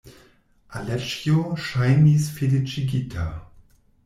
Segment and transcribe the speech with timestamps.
[0.79, 3.29] Aleĉjo ŝajnis feliĉigita.